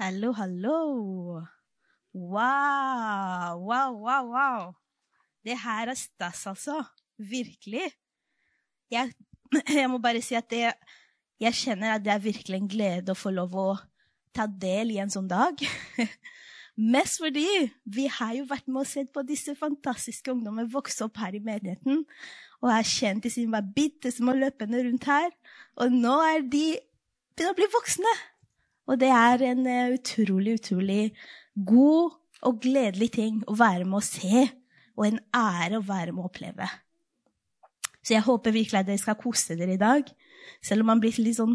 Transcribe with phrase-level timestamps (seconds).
[0.00, 1.44] Hallo, hallo.
[2.14, 4.72] Wow, wow, wow, wow.
[5.44, 6.78] Det her er stas, altså.
[7.18, 7.90] Virkelig.
[8.90, 9.12] Jeg,
[9.76, 10.70] jeg må bare si at det,
[11.44, 13.66] jeg kjenner at det er virkelig en glede å få lov å
[14.32, 15.60] ta del i en sånn dag.
[16.96, 17.44] Mest fordi
[17.84, 21.44] vi har jo vært med og sett på disse fantastiske ungdommene vokse opp her i
[21.44, 22.06] menigheten.
[22.64, 25.28] Og har kjent de siden de var bitte små løpende rundt her.
[25.76, 26.66] Og nå er de
[27.36, 28.20] begynner å bli voksne.
[28.90, 31.02] Og det er en uh, utrolig, utrolig
[31.54, 34.46] god og gledelig ting å være med å se,
[34.98, 36.66] og en ære å være med å oppleve.
[38.00, 40.08] Så jeg håper virkelig at dere skal kose dere i dag.
[40.64, 41.54] Selv om man blir litt sånn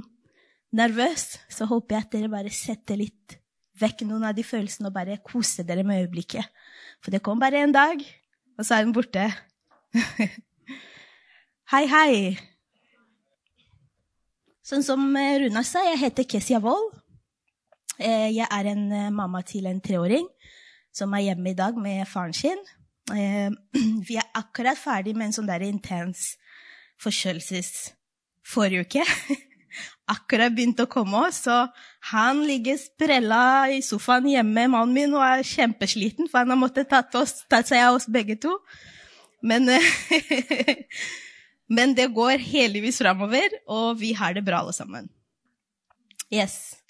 [0.75, 3.37] nervøs, så håper jeg at dere bare setter litt
[3.81, 6.47] vekk noen av de følelsene og bare koser dere med øyeblikket.
[7.03, 7.99] For det kom bare én dag,
[8.55, 9.25] og så er den borte.
[11.73, 12.13] hei, hei.
[14.65, 17.04] Sånn som Runa sa, jeg heter Kesia Wold.
[17.99, 20.27] Eh, jeg er en eh, mamma til en treåring
[20.95, 22.59] som er hjemme i dag med faren sin.
[23.15, 23.51] Eh,
[24.07, 26.33] vi er akkurat ferdig med en sånn der intens
[27.03, 27.93] forkjølelses
[28.45, 29.05] forrige uke.
[30.15, 31.65] akkurat begynt å komme så
[32.11, 36.91] han ligger sprella i sofaen hjemme, mannen min, og er kjempesliten, for han har måttet
[36.91, 38.53] tatt, oss, tatt seg av oss begge to.
[39.45, 39.67] Men,
[41.75, 45.09] men det går heldigvis framover, og vi har det bra, alle sammen.
[46.33, 46.84] Yes.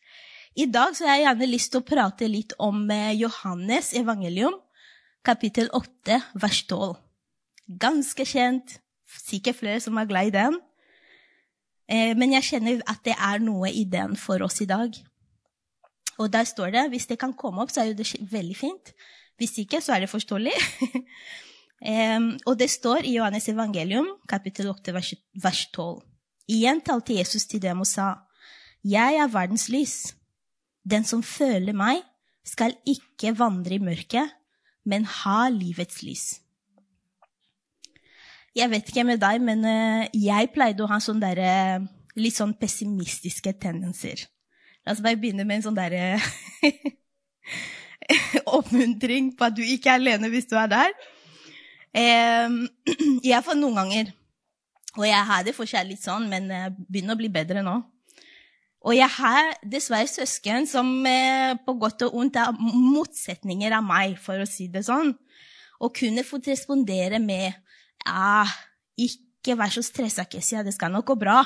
[0.56, 4.54] I dag så har jeg gjerne lyst til å prate litt om eh, Johannes evangelium,
[5.28, 6.94] kapittel 8, vers 12.
[7.82, 10.56] Ganske kjent, sikkert flere som er glad i den.
[11.92, 14.96] Eh, men jeg kjenner at det er noe i den for oss i dag.
[16.24, 18.96] Og der står det Hvis det kan komme opp, så er det veldig fint.
[19.36, 20.56] Hvis ikke, så er det forståelig.
[22.48, 24.96] og det står i Johannes evangelium, kapittel 8,
[25.44, 26.00] vers 12.
[26.48, 28.14] Igjen talte Jesus til dem og sa,
[28.80, 30.16] Jeg er verdens lys.
[30.86, 32.04] Den som føler meg,
[32.46, 34.30] skal ikke vandre i mørket,
[34.86, 36.26] men ha livets lys.
[38.56, 41.88] Jeg vet ikke med deg, men eh, jeg pleide å ha sånne der, eh,
[42.22, 44.28] litt sånn pessimistiske tendenser.
[44.86, 46.22] La oss bare begynne med en sånn derre
[48.58, 50.94] oppmuntring på at du ikke er alene hvis du er der.
[53.26, 54.14] Jeg får noen ganger.
[54.96, 57.74] Og jeg har det fortsatt litt sånn, men jeg begynner å bli bedre nå.
[58.86, 64.20] Og jeg har dessverre søsken som eh, på godt og ondt er motsetninger av meg,
[64.22, 65.16] for å si det sånn.
[65.82, 67.56] Og kunne fått respondere med
[68.06, 68.50] ah,
[68.96, 70.64] 'Ikke vær så stressa, Kessia.
[70.64, 71.44] Det skal nok gå bra.'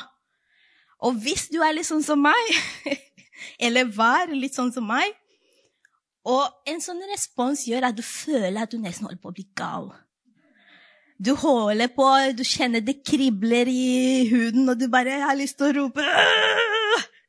[0.99, 2.51] Og hvis du er litt sånn som meg,
[3.65, 5.15] eller var litt sånn som meg,
[6.27, 9.47] og en sånn respons gjør at du føler at du nesten holder på å bli
[9.55, 9.87] gal.
[11.15, 12.03] Du holder på,
[12.35, 16.03] du kjenner det kribler i huden, og du bare har lyst til å rope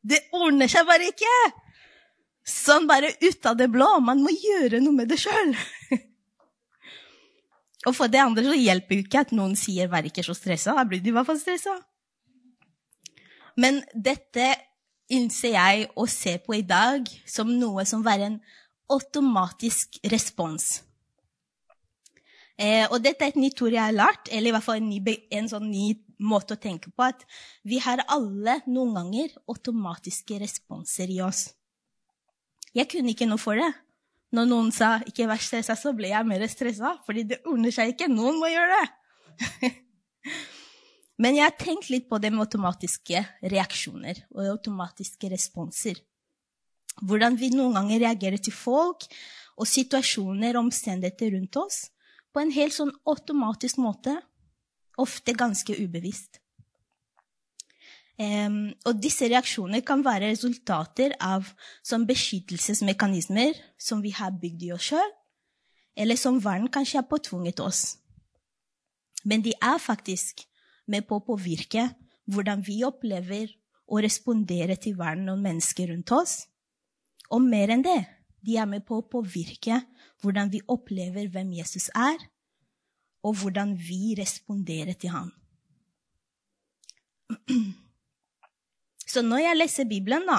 [0.02, 1.34] det ordner seg bare ikke!
[2.46, 3.88] Sånn bare ut av det blå.
[4.02, 5.52] Man må gjøre noe med det sjøl.
[7.88, 10.74] Og for det andre så hjelper jo ikke at noen sier 'vær ikke så stressa'.
[10.76, 11.76] Da blir de i hvert fall stressa.
[13.56, 14.48] Men dette
[15.10, 18.40] innser jeg å se på i dag som noe som var en
[18.90, 20.82] automatisk respons.
[22.60, 24.91] Eh, og dette er et nytt ord jeg har lært, eller i hvert fall en,
[24.93, 27.22] ny, en sånn ny måte å tenke på at
[27.65, 31.47] vi har alle noen ganger automatiske responser i oss.
[32.76, 33.71] Jeg kunne ikke noe for det.
[34.37, 37.94] Når noen sa 'ikke vær stressa', så ble jeg mer stressa, fordi det ordner seg
[37.94, 38.06] ikke.
[38.12, 39.71] Noen må gjøre det.
[41.22, 45.98] Men jeg har tenkt litt på det med automatiske reaksjoner og automatiske responser.
[47.00, 49.09] Hvordan vi noen ganger reagerer til folk
[49.56, 51.88] og situasjoner og omstendigheter rundt oss
[52.30, 54.16] på en helt sånn automatisk måte
[55.00, 56.41] ofte ganske ubevisst.
[58.20, 61.46] Um, og disse reaksjonene kan være resultater av
[61.80, 65.14] sånn beskyttelsesmekanismer som vi har bygd i oss sjøl,
[65.96, 67.96] eller som verden kanskje har påtvunget oss.
[69.24, 70.44] Men de er faktisk
[70.91, 71.88] med på å påvirke
[72.30, 73.54] hvordan vi opplever
[73.91, 76.34] å respondere til verden og mennesker rundt oss.
[77.32, 77.98] Og mer enn det,
[78.47, 79.81] de er med på å påvirke
[80.22, 82.19] hvordan vi opplever hvem Jesus er,
[83.25, 85.31] og hvordan vi responderer til ham.
[89.10, 90.39] Så når jeg leser Bibelen, da,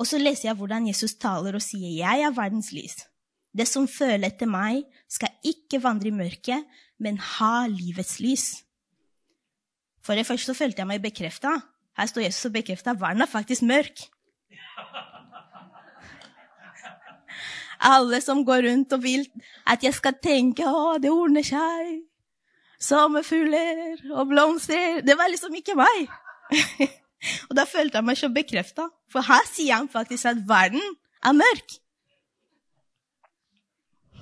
[0.00, 3.04] og så leser jeg hvordan Jesus taler og sier 'Jeg er verdens lys'.
[3.56, 6.64] Det som føler etter meg, skal ikke vandre i mørket,
[6.98, 8.64] men ha livets lys.
[10.02, 11.60] For det første så følte jeg meg bekrefta.
[11.96, 14.06] Her står Jesus og bekrefter at verden er faktisk mørk.
[17.80, 19.24] Alle som går rundt og vil
[19.66, 22.02] at jeg skal tenke 'Å, det ordner seg'.
[22.80, 25.00] Sommerfugler og blomster.
[25.00, 26.08] Det var liksom ikke meg.
[27.48, 28.88] og da følte jeg meg så bekrefta.
[29.12, 30.82] For her sier han faktisk at verden
[31.24, 31.76] er mørk.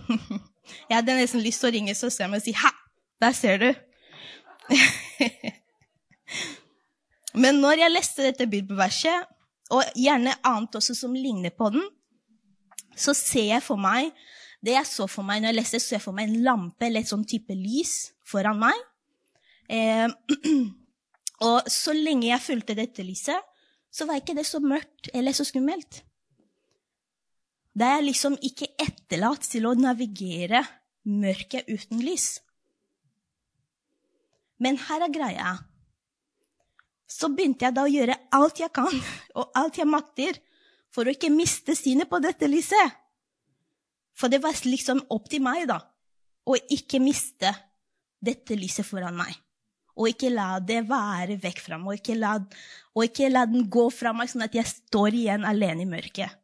[0.88, 2.70] Jeg hadde nesten lyst til å ringe søsteren min og si 'ha,
[3.20, 3.74] der ser du'.
[7.42, 9.24] Men når jeg leste dette bibelverset,
[9.70, 11.84] og gjerne annet også som ligner på den,
[12.98, 14.12] så ser jeg for meg
[14.64, 17.04] det jeg så for meg når jeg leste, så jeg for meg en lampe eller
[17.04, 18.80] et sånn type lys foran meg.
[19.70, 20.08] Eh,
[21.48, 23.38] og så lenge jeg fulgte dette lyset,
[23.90, 26.02] så var ikke det så mørkt eller så skummelt.
[27.78, 30.64] Da er jeg liksom ikke etterlatt til å navigere
[31.08, 32.40] mørket uten lys.
[34.58, 35.52] Men her er greia.
[37.08, 38.90] Så begynte jeg da å gjøre alt jeg kan,
[39.38, 40.42] og alt jeg makter,
[40.94, 42.96] for å ikke miste synet på dette lyset.
[44.18, 45.78] For det var liksom opp til meg, da,
[46.48, 47.52] å ikke miste
[48.24, 49.36] dette lyset foran meg.
[49.98, 52.34] Og ikke la det være vekk fra meg, og ikke la,
[52.94, 56.38] og ikke la den gå fra meg, sånn at jeg står igjen alene i mørket.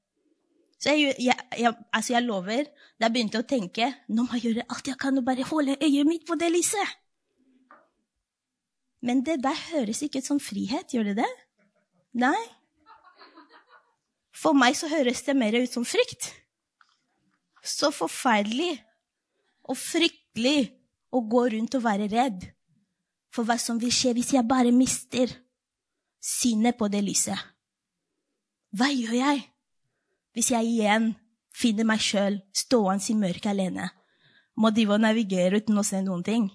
[0.85, 2.67] Så jeg, jeg, jeg, altså jeg lover,
[3.00, 6.08] da begynte å tenke nå må jeg gjøre alt jeg kan og bare holde øyet
[6.08, 6.99] mitt på det lyset.
[9.05, 11.31] Men det der høres ikke ut som frihet, gjør det det?
[12.20, 12.43] Nei.
[14.34, 16.32] For meg så høres det mer ut som frykt.
[17.64, 18.76] Så forferdelig
[19.64, 20.75] og fryktelig
[21.14, 22.48] å gå rundt og være redd
[23.34, 25.31] for hva som vil skje hvis jeg bare mister
[26.25, 27.38] synet på det lyset.
[28.75, 29.44] Hva gjør jeg
[30.34, 31.12] hvis jeg igjen
[31.54, 33.88] finner meg sjøl stående i mørket alene?
[34.58, 36.50] Må drive og navigere uten å se noen ting.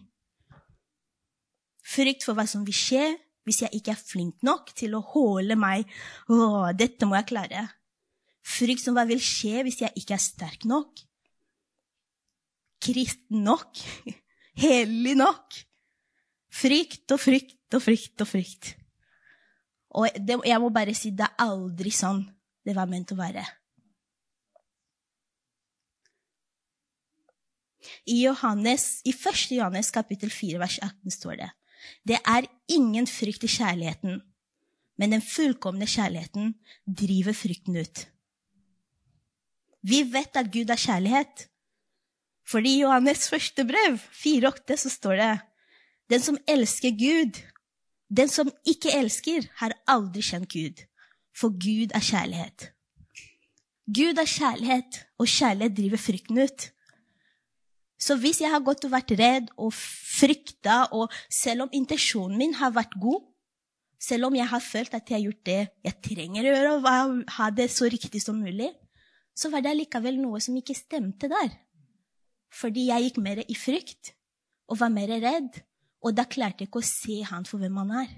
[1.84, 3.06] Frykt for hva som vil skje
[3.50, 5.90] hvis jeg ikke er flink nok til å holde meg
[6.30, 7.66] Å, dette må jeg klare.
[8.46, 11.04] Frykt som hva vil skje hvis jeg ikke er sterk nok.
[12.80, 13.82] Kristen nok.
[14.64, 15.58] Hellig nok.
[16.50, 18.74] Frykt og frykt og frykt og frykt.
[20.00, 22.22] Og det, jeg må bare si det er aldri sånn
[22.66, 23.42] det var ment å være.
[28.06, 29.56] I, Johannes, I 1.
[29.56, 31.50] Johannes kapittel 4, vers 18 står det
[32.08, 34.22] det er ingen frykt i kjærligheten,
[35.00, 36.56] men den fullkomne kjærligheten
[36.86, 38.08] driver frykten ut.
[39.82, 41.46] Vi vet at Gud er kjærlighet.
[42.50, 45.30] Fordi i Johannes første brev, 4,8, så står det
[46.10, 47.38] den som elsker Gud,
[48.10, 50.82] den som ikke elsker, har aldri kjent Gud.
[51.38, 52.72] For Gud er kjærlighet.
[53.86, 56.66] Gud er kjærlighet, og kjærlighet driver frykten ut.
[58.00, 62.56] Så hvis jeg har gått og vært redd og frykta, og selv om intensjonen min
[62.56, 63.26] har vært god,
[64.00, 67.34] selv om jeg har følt at jeg har gjort det jeg trenger å gjøre, og
[67.36, 68.72] ha det så riktig som mulig,
[69.36, 71.52] så var det likevel noe som ikke stemte der.
[72.56, 74.14] Fordi jeg gikk mer i frykt
[74.72, 75.60] og var mer redd,
[76.00, 78.12] og da klarte jeg ikke å se han for hvem han er.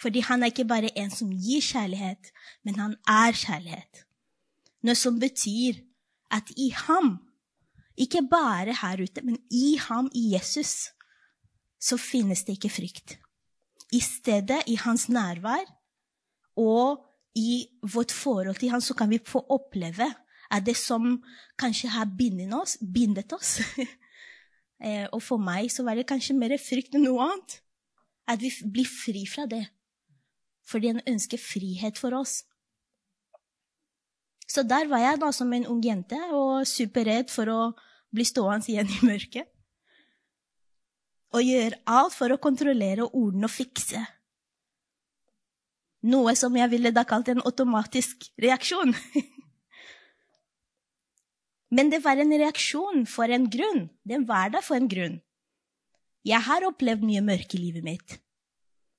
[0.00, 2.32] Fordi han er ikke bare en som gir kjærlighet,
[2.64, 4.04] men han er kjærlighet.
[4.82, 5.78] Noe som betyr
[6.30, 7.18] at i ham,
[7.96, 10.90] ikke bare her ute, men i ham, i Jesus,
[11.80, 13.18] så finnes det ikke frykt.
[13.92, 15.66] I stedet, i hans nærvær
[16.56, 20.06] og i vårt forhold til ham, så kan vi få oppleve
[20.50, 21.22] at det som
[21.58, 23.60] kanskje har bindet oss, bindet oss
[24.84, 27.60] eh, Og for meg så var det kanskje mer frykt enn noe annet.
[28.26, 29.64] At vi blir fri fra det.
[30.66, 32.42] Fordi han ønsker frihet for oss.
[34.50, 37.60] Så der var jeg da som en ung jente og superredd for å
[38.10, 39.46] bli stående igjen i mørket.
[41.30, 44.00] Og gjøre alt for å kontrollere og ordne og fikse.
[46.10, 48.96] Noe som jeg ville da kalt en automatisk reaksjon.
[51.76, 53.86] Men det var en reaksjon for en grunn.
[54.02, 55.20] Den var der for en grunn.
[56.26, 58.18] Jeg har opplevd mye mørke i livet mitt.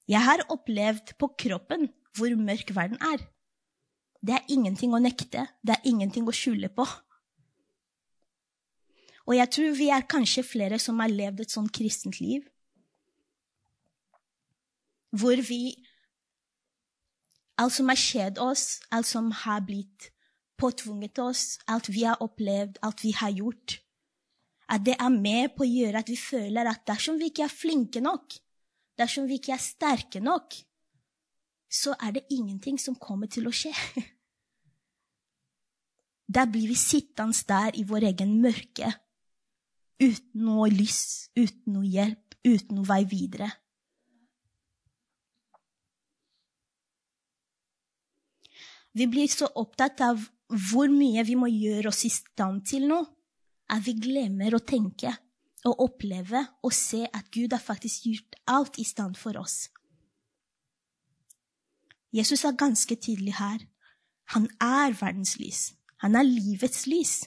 [0.07, 3.27] Jeg har opplevd på kroppen hvor mørk verden er.
[4.21, 5.47] Det er ingenting å nekte.
[5.65, 6.85] Det er ingenting å skjule på.
[9.27, 12.45] Og jeg tror vi er kanskje flere som har levd et sånn kristent liv.
[15.11, 15.63] Hvor vi
[17.61, 20.07] Alt som har skjedd oss, alt som har blitt
[20.57, 23.75] påtvunget oss, alt vi har opplevd, alt vi har gjort
[24.71, 27.53] At det er med på å gjøre at vi føler at dersom vi ikke er
[27.53, 28.37] flinke nok,
[28.97, 30.55] dersom vi ikke er sterke nok,
[31.71, 33.71] så er det ingenting som kommer til å skje.
[36.31, 38.87] Der blir vi sittende der i vår egen mørke,
[39.99, 43.49] uten noe lys, uten noe hjelp, uten noe vei videre.
[48.95, 50.23] Vi blir så opptatt av
[50.71, 53.03] hvor mye vi må gjøre oss i stand til noe,
[53.71, 55.11] at vi glemmer å tenke
[55.67, 59.67] og oppleve og se at Gud har faktisk gjort alt i stand for oss.
[62.11, 63.67] Jesus er ganske tydelig her
[64.35, 65.73] Han er verdens lys.
[65.99, 67.25] Han er livets lys.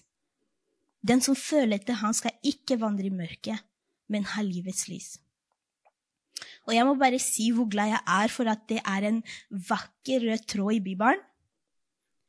[1.04, 3.60] Den som føler etter han skal ikke vandre i mørket,
[4.08, 5.10] men ha livets lys.
[6.64, 9.20] Og jeg må bare si hvor glad jeg er for at det er en
[9.68, 11.20] vakker rød tråd i Bibelen.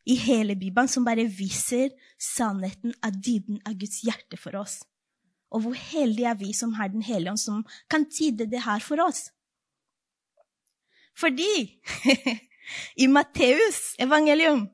[0.05, 4.81] I hele Bibelen som bare viser sannheten av dybden av Guds hjerte for oss.
[5.55, 8.83] Og hvor heldige er vi som har Den hellige ånd, som kan tyde det her
[8.83, 9.31] for oss.
[11.15, 11.79] Fordi
[13.03, 14.67] i Matteus evangelium,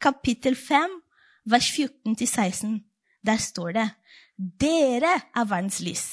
[0.00, 1.00] kapittel 5,
[1.46, 2.80] vers 14-16,
[3.26, 3.88] der står det
[4.60, 6.04] Dere er verdens lys.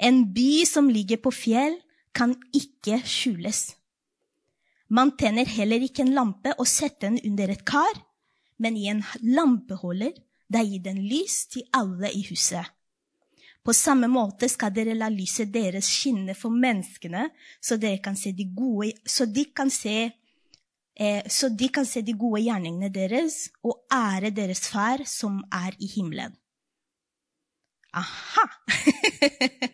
[0.00, 1.76] En by som ligger på fjell,
[2.12, 3.74] kan ikke skjules.
[4.92, 8.00] Man tenner heller ikke en lampe og setter den under et kar,
[8.58, 10.12] men i en lampeholder.
[10.52, 12.66] Der gir den lys til alle i huset.
[13.62, 17.28] På samme måte skal dere la lyset deres skinne for menneskene,
[17.62, 20.10] så, kan de, gode, så de kan se
[20.98, 25.76] eh, så de kan se de gode gjerningene deres og ære deres far som er
[25.78, 26.34] i himmelen.
[27.94, 28.46] Aha!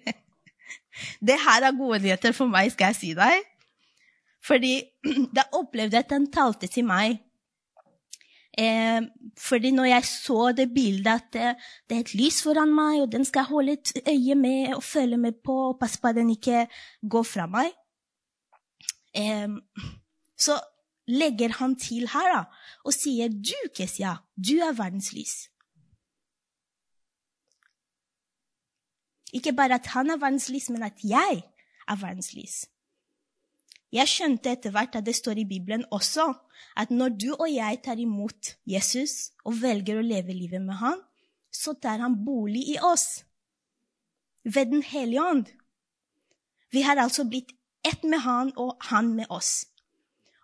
[1.29, 3.41] det her er gode nyheter for meg, skal jeg si deg.
[4.45, 4.83] Fordi
[5.37, 7.23] da opplevde jeg at han talte til meg.
[8.59, 9.03] Eh,
[9.39, 11.51] fordi når jeg så det bildet at det,
[11.87, 14.83] det, er et lys foran meg, og den skal jeg holde et øye med og
[14.83, 16.65] følge med på og passe på at den ikke
[17.11, 17.71] går fra meg,
[19.15, 19.47] eh,
[20.39, 20.59] så
[21.09, 22.41] legger han til her da,
[22.85, 25.37] og sier du, Kesia, du er verdens lys.
[29.33, 31.43] Ikke bare at han er verdens lys, men at jeg
[31.89, 32.65] er verdens lys.
[33.93, 36.27] Jeg skjønte etter hvert at det står i Bibelen også
[36.77, 41.01] at når du og jeg tar imot Jesus og velger å leve livet med han,
[41.51, 43.25] så tar han bolig i oss.
[44.45, 45.47] Ved Den hellige ånd.
[46.71, 47.55] Vi har altså blitt
[47.85, 49.67] ett med han og han med oss.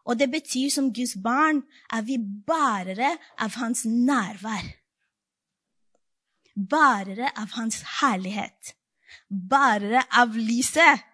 [0.05, 4.67] Og det betyr som Guds barn er vi bærere av hans nærvær.
[6.55, 8.75] Bærere av hans herlighet.
[9.29, 11.05] Bærere av lyset.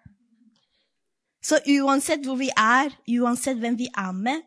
[1.41, 4.43] Så uansett hvor vi er, uansett hvem vi er med,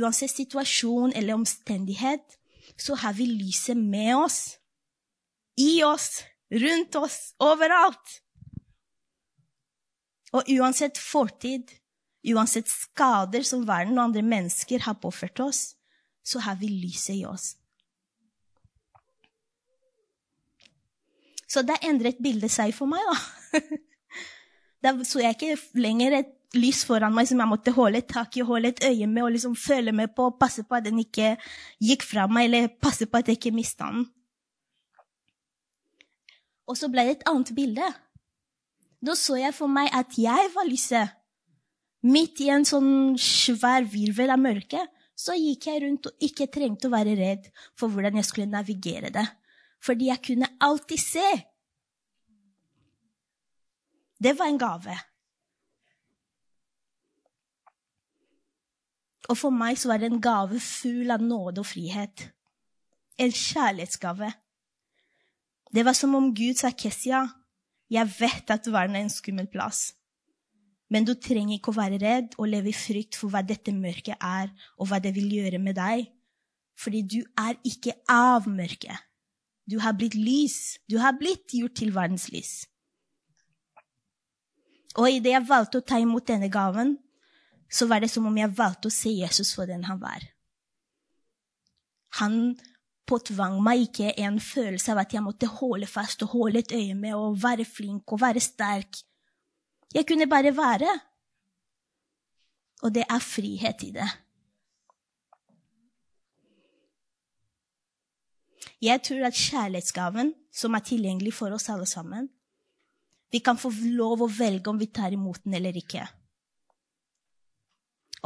[0.00, 2.38] uansett situasjon eller omstendighet,
[2.78, 4.40] så har vi lyset med oss.
[5.58, 8.20] I oss, rundt oss, overalt.
[10.32, 11.74] Og uansett fortid,
[12.20, 15.60] Uansett skader som verden og andre mennesker har påført oss,
[16.24, 17.54] så har vi lyset i oss.
[21.50, 23.60] Så da endret bildet seg for meg, da.
[24.80, 28.44] Da så jeg ikke lenger et lys foran meg som jeg måtte holde tak i,
[28.46, 31.36] holde et øye med og liksom følge med på, passe på at den ikke
[31.82, 34.08] gikk fra meg, eller passe på at jeg ikke mista den.
[36.70, 37.86] Og så ble det et annet bilde.
[39.00, 41.16] Da så jeg for meg at jeg var lyset.
[42.06, 44.80] Midt i en sånn svær virvel av mørke
[45.20, 49.10] så gikk jeg rundt og ikke trengte å være redd for hvordan jeg skulle navigere
[49.12, 49.26] det.
[49.84, 51.26] Fordi jeg kunne alltid se.
[54.22, 54.96] Det var en gave.
[59.30, 62.26] Og for meg så var det en gave full av nåde og frihet.
[63.20, 64.32] En kjærlighetsgave.
[65.70, 67.22] Det var som om Gud sa, Kessia,
[67.90, 69.92] jeg vet at verden er en skummel plass.
[70.90, 74.18] Men du trenger ikke å være redd og leve i frykt for hva dette mørket
[74.18, 76.08] er, og hva det vil gjøre med deg.
[76.80, 78.98] Fordi du er ikke av mørket.
[79.70, 80.80] Du har blitt lys.
[80.90, 82.64] Du har blitt gjort til verdens lys.
[84.98, 86.96] Og idet jeg valgte å ta imot denne gaven,
[87.70, 90.24] så var det som om jeg valgte å se Jesus for den han var.
[92.18, 92.56] Han
[93.06, 96.96] påtvang meg ikke en følelse av at jeg måtte holde fast og holde et øye
[96.98, 98.98] med og være flink og være sterk.
[99.94, 100.90] Jeg kunne bare være.
[102.82, 104.08] Og det er frihet i det.
[108.80, 112.30] Jeg tror at kjærlighetsgaven, som er tilgjengelig for oss alle sammen
[113.30, 116.06] Vi kan få lov å velge om vi tar imot den eller ikke.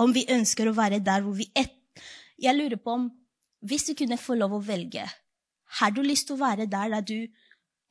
[0.01, 1.81] Om vi ønsker å være der hvor vi et...
[2.41, 3.05] Jeg lurer på om
[3.65, 5.05] Hvis du kunne få lov å velge,
[5.79, 7.21] har du lyst til å være der der du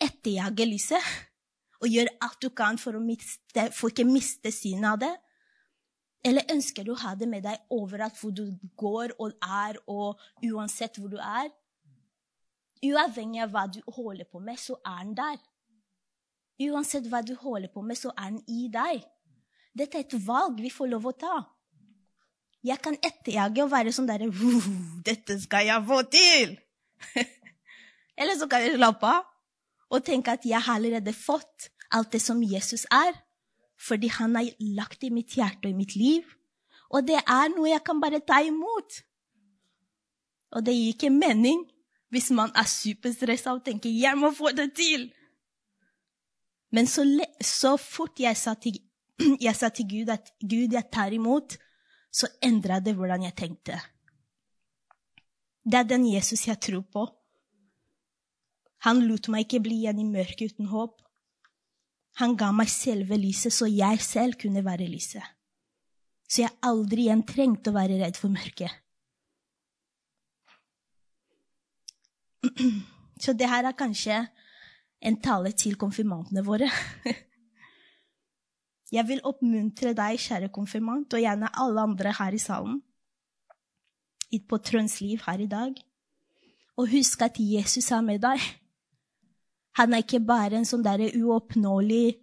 [0.04, 1.14] etterjager lyset?
[1.84, 5.14] og gjør alt du kan for miste, for ikke miste synet av det?
[6.24, 8.46] Eller ønsker du å ha det med deg overalt hvor du
[8.80, 11.52] går og er, og uansett hvor du er?
[12.84, 15.42] Uavhengig av hva du holder på med, så er den der.
[16.62, 19.02] Uansett hva du holder på med, så er den i deg.
[19.74, 21.38] Dette er et valg vi får lov å ta.
[22.64, 24.30] Jeg kan etterjage og være sånn derre
[25.04, 26.58] 'Dette skal jeg få til!'
[28.20, 29.26] Eller så kan jeg slappe av
[29.90, 33.14] og tenke at jeg har allerede fått alt det som Jesus er,
[33.78, 36.24] fordi han har lagt det i mitt hjerte og i mitt liv.
[36.90, 39.02] Og det er noe jeg kan bare ta imot.
[40.54, 41.66] Og det gir ikke mening
[42.14, 45.12] hvis man er superstressa og tenker 'jeg må få det til'.
[46.74, 47.06] Men så,
[47.38, 48.80] så fort jeg sa, til,
[49.48, 51.58] jeg sa til Gud at 'Gud, jeg tar imot',
[52.14, 53.80] så endra det hvordan jeg tenkte.
[55.64, 57.06] Det er den Jesus jeg tror på.
[58.84, 61.00] Han lot meg ikke bli igjen i mørket uten håp.
[62.20, 65.24] Han ga meg selve lyset, så jeg selv kunne være lyset.
[66.28, 68.74] Så jeg aldri igjen trengte å være redd for mørket.
[73.24, 74.18] Så det her er kanskje
[75.04, 76.70] en tale til konfirmantene våre.
[78.94, 82.82] Jeg vil oppmuntre deg, kjære konfirmant, og gjerne alle andre her i salen,
[84.50, 85.78] på Trønds liv her i dag,
[86.78, 88.42] og husk at Jesus er med deg.
[89.78, 92.18] Han er ikke bare en sånn derre uoppnåelig,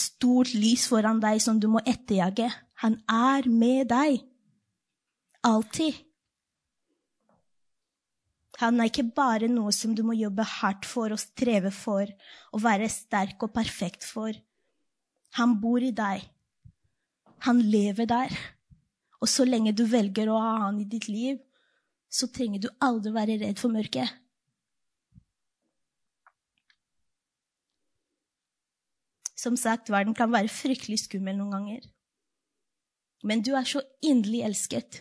[0.00, 2.48] stort lys foran deg som du må etterjage.
[2.84, 4.22] Han er med deg.
[5.44, 5.96] Alltid.
[8.60, 12.08] Han er ikke bare noe som du må jobbe hardt for og streve for
[12.52, 14.36] og være sterk og perfekt for.
[15.40, 16.26] Han bor i deg.
[17.46, 18.34] Han lever der.
[19.20, 21.38] Og så lenge du velger å ha han i ditt liv,
[22.10, 24.08] så trenger du aldri være redd for mørket.
[29.40, 31.86] Som sagt, verden kan være fryktelig skummel noen ganger.
[33.24, 35.00] Men du er så inderlig elsket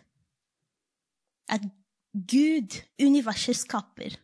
[1.50, 1.66] at
[2.14, 4.18] Gud, universets skaper,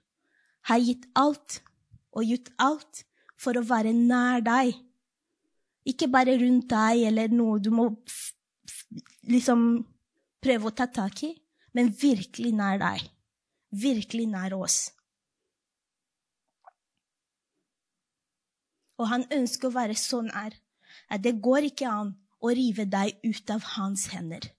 [0.66, 1.60] har gitt alt
[2.16, 3.04] og gjort alt
[3.38, 4.74] for å være nær deg.
[5.86, 7.92] Ikke bare rundt deg eller noe du må
[9.30, 9.86] liksom
[10.42, 11.36] prøve å ta tak i,
[11.78, 13.06] men virkelig nær deg.
[13.76, 14.80] Virkelig nær oss.
[18.98, 20.56] Og han ønsker å være så nær
[21.12, 24.55] at det går ikke an å rive deg ut av hans hender.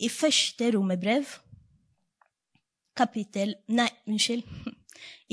[0.00, 1.28] I første romerbrev,
[2.96, 4.46] kapittel Nei, unnskyld.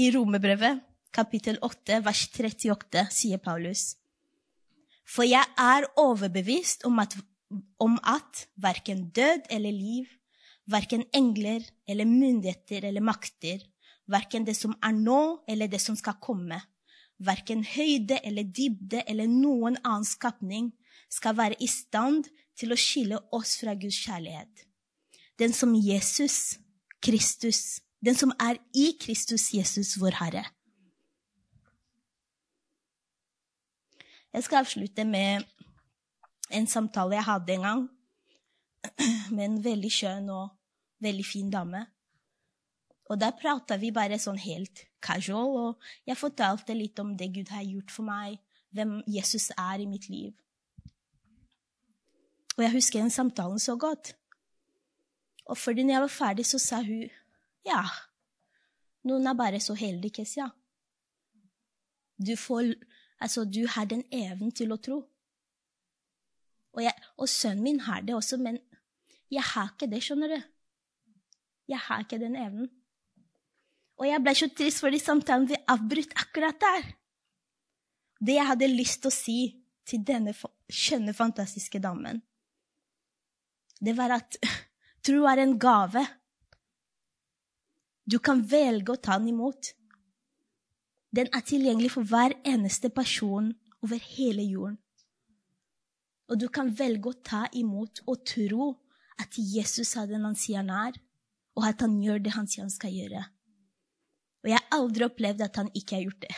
[0.04, 0.82] I romerbrevet,
[1.16, 3.94] kapittel 8, vers 38, sier Paulus.
[5.08, 7.16] For jeg er overbevist om at,
[7.80, 10.10] om at verken død eller liv,
[10.68, 13.64] verken engler eller myndigheter eller makter,
[14.12, 16.60] verken det som er nå eller det som skal komme,
[17.24, 20.74] verken høyde eller dybde eller noen annen skapning,
[21.08, 22.28] skal være i stand
[22.58, 24.66] til å skille oss fra Guds kjærlighet.
[25.38, 26.58] Den som Jesus,
[27.04, 30.46] Kristus, den som er i Kristus Jesus, vår Herre.
[34.34, 35.46] Jeg skal avslutte med
[36.54, 37.86] en samtale jeg hadde en gang
[39.36, 40.50] med en veldig skjønn og
[41.04, 41.86] veldig fin dame.
[43.08, 47.52] Og der prata vi bare sånn helt casual, og jeg fortalte litt om det Gud
[47.54, 48.40] har gjort for meg,
[48.76, 50.34] hvem Jesus er i mitt liv.
[52.58, 54.16] Og jeg husker den samtalen så godt.
[55.46, 57.06] Og fordi når jeg var ferdig, så sa hun
[57.68, 57.84] ja,
[59.08, 60.48] noen er bare så heldige, Kessia.
[62.18, 62.74] Du, får,
[63.20, 65.02] altså, du har den evnen til å tro.
[66.74, 68.60] Og, jeg, og sønnen min har det også, men
[69.34, 70.40] jeg har ikke det, skjønner du.
[71.68, 72.70] Jeg har ikke den evnen.
[73.98, 76.92] Og jeg ble så trist fordi samtalen ble avbrutt akkurat der.
[78.22, 79.40] Det jeg hadde lyst til å si
[79.88, 82.22] til denne skjønne, fantastiske damen,
[83.80, 84.38] det var at
[85.06, 86.04] tro er en gave.
[88.08, 89.74] Du kan velge å ta den imot.
[91.12, 93.52] Den er tilgjengelig for hver eneste person
[93.84, 94.78] over hele jorden.
[96.28, 98.74] Og du kan velge å ta imot og tro
[99.22, 100.98] at Jesus er den han sier han er,
[101.58, 103.24] og at han gjør det han sier han skal gjøre.
[104.44, 106.36] Og jeg har aldri opplevd at han ikke har gjort det.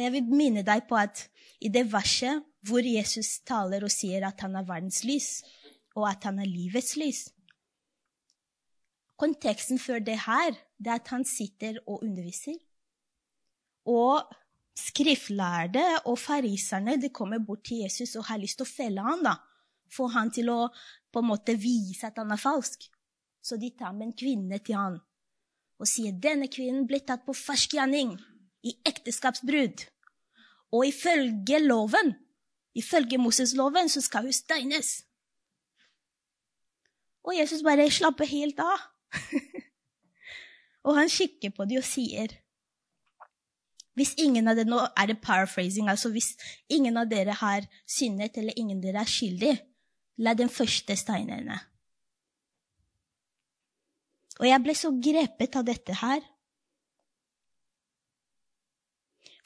[0.00, 1.26] Og jeg vil minne deg på at
[1.60, 5.42] i det verset hvor Jesus taler og sier at han er verdens lys,
[5.92, 7.26] og at han er livets lys
[9.20, 12.56] Konteksten før det her det er at han sitter og underviser.
[13.84, 14.30] Og
[14.72, 19.20] skriftlærde og fariserne de kommer bort til Jesus og har lyst til å felle ham.
[19.20, 19.34] da.
[19.92, 20.70] Få han til å
[21.12, 22.88] på en måte vise at han er falsk.
[23.44, 24.96] Så de tar med en kvinne til han
[25.80, 28.12] og sier denne kvinnen ble tatt på fersk gjerning
[28.62, 29.86] i ekteskapsbrudd.
[30.72, 32.14] Og ifølge loven,
[32.74, 35.04] ifølge Moses-loven, så skal hun steines.
[37.24, 38.86] Og Jesus bare slapper helt av.
[40.86, 42.38] og han kikker på dem og sier
[43.98, 45.88] hvis ingen av dere, Nå er det paraphrasing.
[45.88, 46.36] altså Hvis
[46.68, 49.56] ingen av dere har syndet, eller ingen av dere er skyldig,
[50.24, 51.58] la den første steine henne.
[54.40, 56.22] Og jeg ble så grepet av dette her.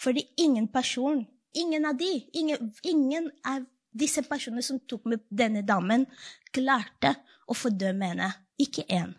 [0.04, 1.24] Fordi ingen person,
[1.56, 3.64] ingen av de, ingen, ingen av
[3.94, 6.04] disse personene som tok med denne damen,
[6.52, 7.14] klarte
[7.48, 8.32] å fordømme henne.
[8.60, 9.14] Ikke én.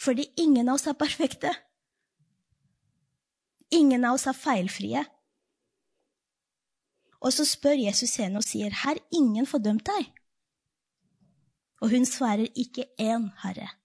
[0.00, 1.50] Fordi ingen av oss er perfekte.
[3.74, 5.02] Ingen av oss er feilfrie.
[7.20, 10.14] Og så spør Jesus henne og sier, 'Har ingen fordømt deg?'
[11.82, 13.76] Og hun svarer, 'Ikke én, Herre'.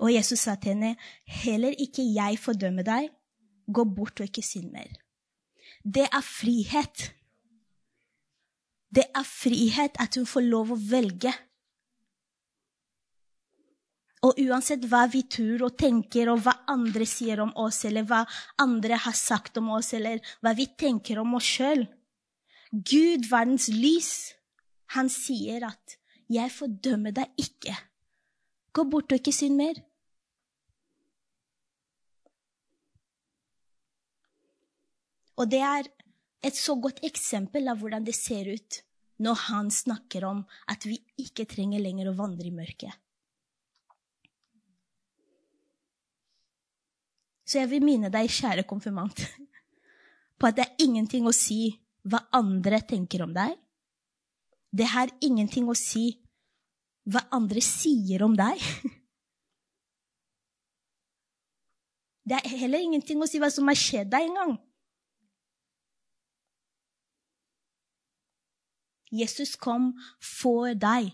[0.00, 0.96] Og Jesus sa til henne,
[1.26, 3.19] 'Heller ikke jeg fordømmer deg.
[3.70, 4.98] Gå bort og ikke synd mer.'
[5.80, 7.14] Det er frihet.
[8.90, 11.32] Det er frihet at hun får lov å velge.
[14.26, 18.26] Og uansett hva vi tror og tenker, og hva andre sier om oss, eller hva
[18.60, 21.86] andre har sagt om oss, eller hva vi tenker om oss sjøl
[22.70, 24.34] Gud, verdens lys,
[24.94, 25.96] han sier at
[26.30, 27.76] 'jeg fordømmer deg ikke'.
[28.72, 29.74] Gå bort og ikke synd mer.
[35.40, 35.88] Og det er
[36.44, 38.82] et så godt eksempel av hvordan det ser ut
[39.20, 42.92] når han snakker om at vi ikke trenger lenger å vandre i mørket.
[47.44, 49.24] Så jeg vil minne deg, kjære konfirmant,
[50.38, 51.74] på at det er ingenting å si
[52.06, 53.56] hva andre tenker om deg.
[54.70, 56.14] Det har ingenting å si
[57.10, 58.60] hva andre sier om deg.
[62.30, 64.36] Det er heller ingenting å si hva som har skjedd deg en
[69.10, 69.92] Jesus kom
[70.22, 71.10] for deg.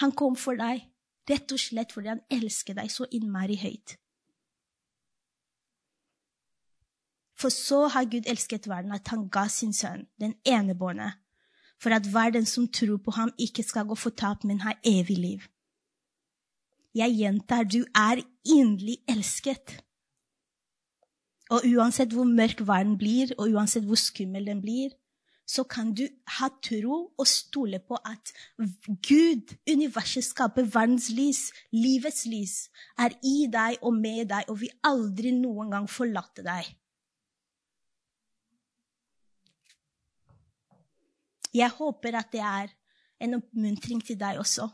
[0.00, 0.86] Han kom for deg
[1.30, 3.96] rett og slett fordi han elsker deg så innmari høyt.
[7.40, 11.14] For så har Gud elsket verden at han ga sin sønn, den enebårne,
[11.80, 15.16] for at hver den som tror på ham, ikke skal gå fortapt, men ha evig
[15.16, 15.46] liv.
[16.92, 19.78] Jeg gjentar, du er inderlig elsket.
[21.50, 24.92] Og uansett hvor mørk verden blir, og uansett hvor skummel den blir,
[25.50, 26.04] så kan du
[26.36, 28.30] ha tro og stole på at
[29.08, 32.54] Gud, universet, skaper verdens lys, livets lys,
[32.98, 36.68] er i deg og med deg og vil aldri noen gang forlate deg.
[41.50, 42.70] Jeg håper at det er
[43.26, 44.68] en oppmuntring til deg også,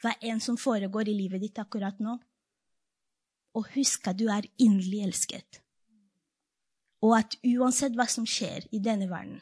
[0.00, 2.14] hva enn som foregår i livet ditt akkurat nå.
[3.58, 5.58] Og husk at du er inderlig elsket.
[7.02, 9.40] Og at uansett hva som skjer i denne verden,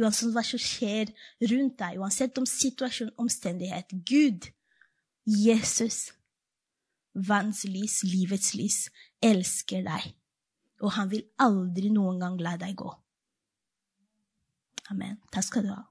[0.00, 1.12] uansett hva som skjer
[1.50, 3.92] rundt deg, uansett om situasjon, omstendighet.
[4.06, 4.48] Gud,
[5.24, 6.10] Jesus,
[7.14, 8.80] vanns lys, livets lys,
[9.22, 10.10] elsker deg.
[10.80, 12.90] Og han vil aldri noen gang la deg gå.
[14.90, 15.20] Amen.
[15.30, 15.82] Takk skal du ha.